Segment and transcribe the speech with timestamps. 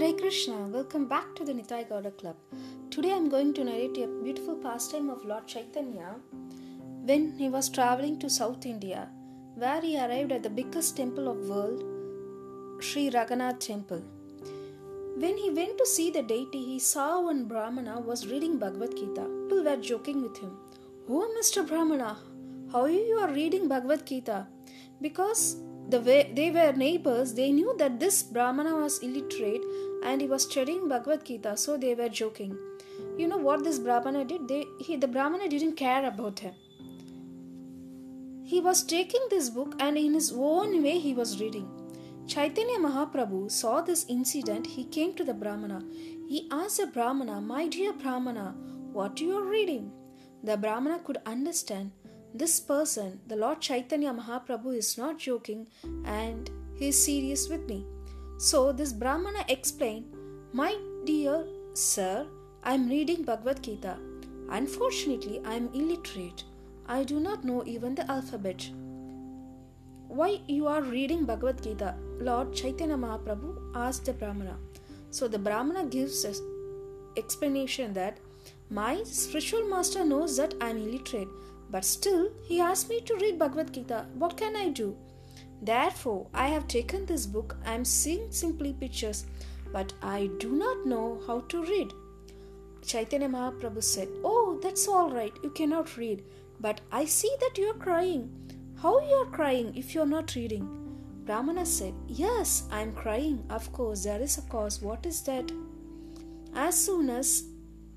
[0.00, 2.36] Hare Krishna, welcome back to the Nitai Gauda Club.
[2.90, 6.14] Today I am going to narrate a beautiful pastime of Lord Chaitanya
[7.04, 9.10] when he was traveling to South India,
[9.56, 14.02] where he arrived at the biggest temple of the world, Sri Ranganath Temple.
[15.18, 19.26] When he went to see the deity, he saw one Brahmana was reading Bhagavad Gita.
[19.50, 20.56] People were joking with him.
[21.10, 21.68] Oh, Mr.
[21.68, 22.16] Brahmana,
[22.72, 24.46] how you are reading Bhagavad Gita?
[25.02, 25.56] Because
[25.88, 29.62] the way they were neighbors, they knew that this Brahmana was illiterate
[30.04, 32.56] and he was studying Bhagavad Gita, so they were joking.
[33.18, 34.48] You know what this Brahmana did?
[34.48, 36.54] They, he, the Brahmana didn't care about him.
[38.44, 41.68] He was taking this book and in his own way he was reading.
[42.26, 44.66] Chaitanya Mahaprabhu saw this incident.
[44.66, 45.82] He came to the Brahmana.
[46.28, 48.54] He asked the Brahmana, My dear Brahmana,
[48.92, 49.92] what are you are reading?
[50.42, 51.92] The Brahmana could understand
[52.32, 55.66] this person, the Lord Chaitanya Mahaprabhu, is not joking
[56.04, 57.84] and he is serious with me.
[58.38, 60.06] So this Brahmana explained,
[60.52, 62.26] My dear sir,
[62.62, 63.96] I am reading Bhagavad Gita.
[64.50, 66.44] Unfortunately, I am illiterate.
[66.86, 68.70] I do not know even the alphabet.
[70.08, 71.94] Why you are reading Bhagavad Gita?
[72.18, 74.56] Lord Chaitanya Mahaprabhu asked the Brahmana.
[75.10, 76.40] So the Brahmana gives us
[77.16, 78.18] explanation that
[78.70, 81.28] my spiritual master knows that I am illiterate
[81.70, 84.06] but still, he asked me to read Bhagavad Gita.
[84.14, 84.96] What can I do?
[85.62, 87.56] Therefore, I have taken this book.
[87.64, 89.26] I am seeing simply pictures,
[89.72, 91.92] but I do not know how to read.
[92.82, 95.32] Chaitanya Mahaprabhu said, Oh, that's all right.
[95.42, 96.24] You cannot read.
[96.60, 98.30] But I see that you are crying.
[98.82, 100.68] How you are crying if you are not reading?
[101.24, 103.44] Brahmana said, Yes, I am crying.
[103.50, 104.80] Of course, there is a cause.
[104.80, 105.52] What is that?
[106.54, 107.44] As soon as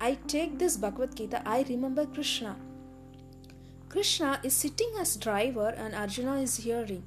[0.00, 2.56] I take this Bhagavad Gita, I remember Krishna.
[3.92, 7.02] Krishna is sitting as driver and Arjuna is hearing.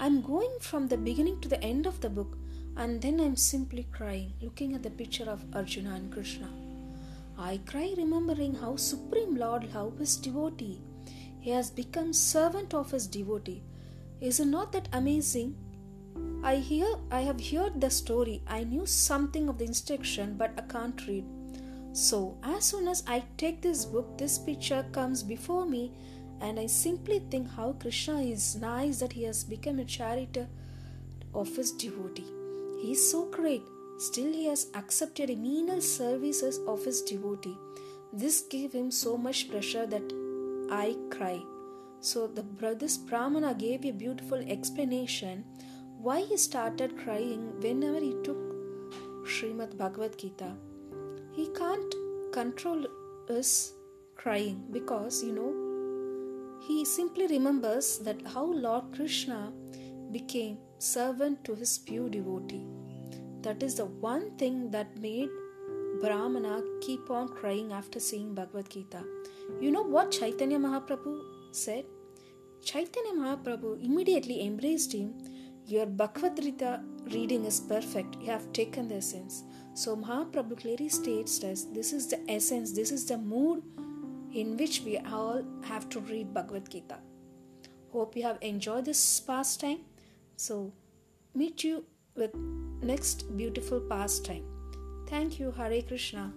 [0.00, 2.36] I'm going from the beginning to the end of the book
[2.76, 6.48] and then I'm simply crying, looking at the picture of Arjuna and Krishna.
[7.38, 10.80] I cry remembering how Supreme Lord loved his devotee.
[11.38, 13.62] He has become servant of his devotee.
[14.20, 15.54] Is it not that amazing?
[16.42, 18.42] I hear I have heard the story.
[18.48, 21.24] I knew something of the instruction, but I can't read.
[21.92, 25.92] So, as soon as I take this book, this picture comes before me,
[26.40, 30.48] and I simply think how Krishna is nice that he has become a charioteer
[31.34, 32.32] of his devotee.
[32.80, 33.62] He is so great,
[33.98, 37.58] still, he has accepted the menial services of his devotee.
[38.10, 40.14] This gave him so much pressure that
[40.70, 41.42] I cry.
[42.00, 45.44] So, the brothers Brahmana gave a beautiful explanation
[45.98, 48.38] why he started crying whenever he took
[49.26, 50.56] Srimad Bhagavad Gita
[51.36, 51.94] he can't
[52.32, 52.86] control
[53.28, 53.74] his
[54.16, 55.52] crying because you know
[56.66, 59.52] he simply remembers that how Lord Krishna
[60.12, 62.64] became servant to his pure devotee.
[63.42, 65.30] That is the one thing that made
[66.02, 69.02] Brahmana keep on crying after seeing Bhagavad Gita.
[69.60, 71.20] You know what Chaitanya Mahaprabhu
[71.50, 71.84] said?
[72.62, 75.14] Chaitanya Mahaprabhu immediately embraced him.
[75.66, 76.80] Your Bhagavad Gita
[77.14, 78.16] reading is perfect.
[78.20, 79.44] You have taken the essence.
[79.74, 83.62] So Mahaprabhu clearly states that this is the essence, this is the mood
[84.32, 86.98] in which we all have to read Bhagavad Gita.
[87.92, 89.80] Hope you have enjoyed this pastime.
[90.36, 90.72] So
[91.34, 91.84] meet you
[92.16, 92.34] with
[92.82, 94.44] next beautiful pastime.
[95.08, 96.32] Thank you, Hare Krishna.